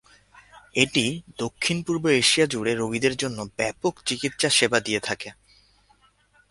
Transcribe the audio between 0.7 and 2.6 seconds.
এটি দক্ষিণ-পূর্ব এশিয়া